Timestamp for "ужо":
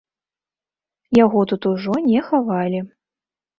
1.73-2.01